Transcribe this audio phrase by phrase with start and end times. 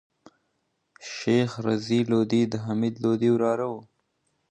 [1.13, 3.79] شېخ رضي لودي دحمید لودي وراره وو.